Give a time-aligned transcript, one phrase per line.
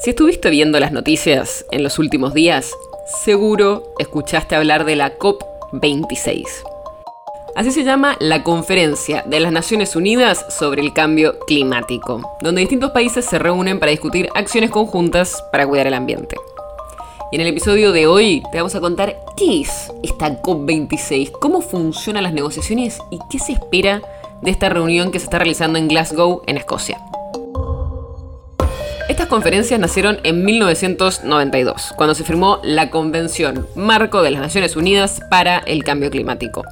[0.00, 2.70] Si estuviste viendo las noticias en los últimos días,
[3.24, 6.44] seguro escuchaste hablar de la COP26.
[7.56, 12.92] Así se llama la Conferencia de las Naciones Unidas sobre el Cambio Climático, donde distintos
[12.92, 16.36] países se reúnen para discutir acciones conjuntas para cuidar el ambiente.
[17.32, 21.60] Y en el episodio de hoy te vamos a contar qué es esta COP26, cómo
[21.60, 24.00] funcionan las negociaciones y qué se espera
[24.42, 26.98] de esta reunión que se está realizando en Glasgow, en Escocia.
[29.28, 35.58] Conferencias nacieron en 1992, cuando se firmó la Convención Marco de las Naciones Unidas para
[35.58, 36.64] el Cambio Climático.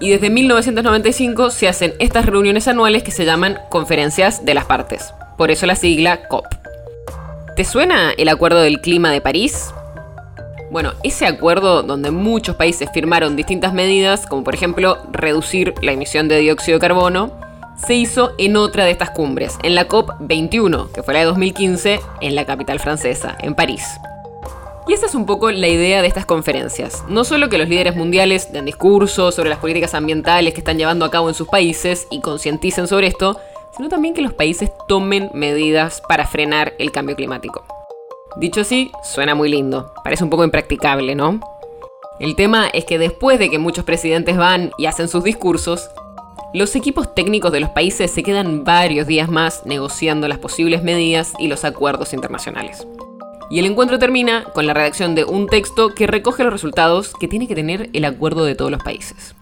[0.00, 5.14] Y desde 1995 se hacen estas reuniones anuales que se llaman Conferencias de las Partes,
[5.38, 6.46] por eso la sigla COP.
[7.54, 9.72] ¿Te suena el Acuerdo del Clima de París?
[10.72, 16.26] Bueno, ese acuerdo donde muchos países firmaron distintas medidas, como por ejemplo reducir la emisión
[16.26, 17.51] de dióxido de carbono,
[17.86, 22.00] se hizo en otra de estas cumbres, en la COP21, que fue la de 2015,
[22.20, 23.84] en la capital francesa, en París.
[24.86, 27.04] Y esa es un poco la idea de estas conferencias.
[27.08, 31.04] No solo que los líderes mundiales den discursos sobre las políticas ambientales que están llevando
[31.04, 33.38] a cabo en sus países y concienticen sobre esto,
[33.76, 37.64] sino también que los países tomen medidas para frenar el cambio climático.
[38.36, 41.40] Dicho así, suena muy lindo, parece un poco impracticable, ¿no?
[42.18, 45.90] El tema es que después de que muchos presidentes van y hacen sus discursos,
[46.54, 51.32] los equipos técnicos de los países se quedan varios días más negociando las posibles medidas
[51.38, 52.86] y los acuerdos internacionales.
[53.50, 57.28] Y el encuentro termina con la redacción de un texto que recoge los resultados que
[57.28, 59.34] tiene que tener el acuerdo de todos los países.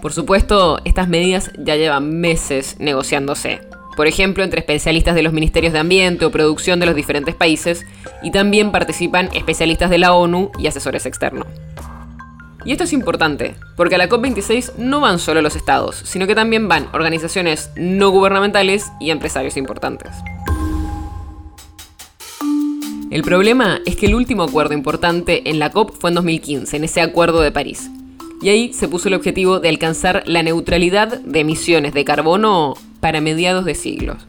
[0.00, 3.60] Por supuesto, estas medidas ya llevan meses negociándose,
[3.96, 7.84] por ejemplo, entre especialistas de los ministerios de Ambiente o Producción de los diferentes países,
[8.22, 11.48] y también participan especialistas de la ONU y asesores externos.
[12.68, 16.34] Y esto es importante, porque a la COP26 no van solo los estados, sino que
[16.34, 20.10] también van organizaciones no gubernamentales y empresarios importantes.
[23.10, 26.84] El problema es que el último acuerdo importante en la COP fue en 2015, en
[26.84, 27.88] ese acuerdo de París.
[28.42, 33.22] Y ahí se puso el objetivo de alcanzar la neutralidad de emisiones de carbono para
[33.22, 34.26] mediados de siglos.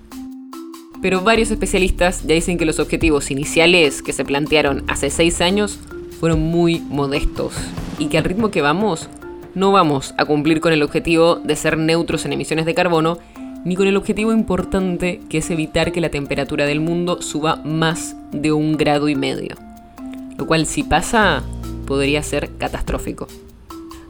[1.02, 5.78] Pero varios especialistas ya dicen que los objetivos iniciales que se plantearon hace seis años
[6.20, 7.54] fueron muy modestos
[7.98, 9.10] y que al ritmo que vamos
[9.56, 13.18] no vamos a cumplir con el objetivo de ser neutros en emisiones de carbono
[13.66, 18.16] ni con el objetivo importante que es evitar que la temperatura del mundo suba más
[18.32, 19.56] de un grado y medio.
[20.38, 21.44] Lo cual si pasa
[21.86, 23.28] podría ser catastrófico.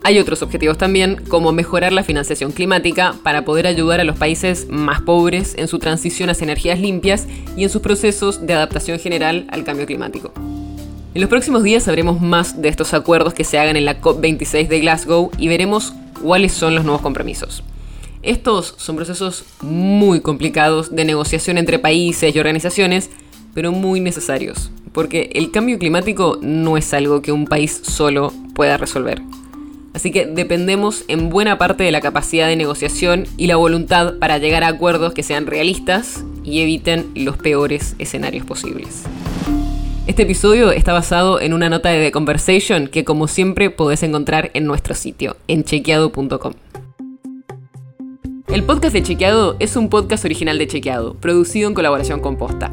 [0.03, 4.67] Hay otros objetivos también, como mejorar la financiación climática para poder ayudar a los países
[4.69, 7.27] más pobres en su transición hacia energías limpias
[7.57, 10.31] y en sus procesos de adaptación general al cambio climático.
[11.15, 14.67] En los próximos días sabremos más de estos acuerdos que se hagan en la COP26
[14.67, 17.63] de Glasgow y veremos cuáles son los nuevos compromisos.
[18.21, 23.09] Estos son procesos muy complicados de negociación entre países y organizaciones,
[23.55, 28.77] pero muy necesarios, porque el cambio climático no es algo que un país solo pueda
[28.77, 29.19] resolver.
[29.95, 34.37] Así que dependemos en buena parte de la capacidad de negociación y la voluntad para
[34.37, 39.05] llegar a acuerdos que sean realistas y eviten los peores escenarios posibles.
[40.09, 44.49] Este episodio está basado en una nota de The Conversation que como siempre podés encontrar
[44.55, 46.53] en nuestro sitio, en chequeado.com.
[48.47, 52.71] El podcast de Chequeado es un podcast original de Chequeado, producido en colaboración con Posta.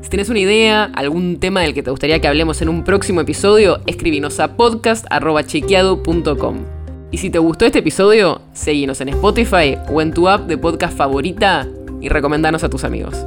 [0.00, 3.20] Si tienes una idea, algún tema del que te gustaría que hablemos en un próximo
[3.20, 6.56] episodio, escríbenos a podcast.chequeado.com.
[7.10, 10.96] Y si te gustó este episodio, seguinos en Spotify o en tu app de podcast
[10.96, 11.68] favorita
[12.00, 13.26] y recomendanos a tus amigos.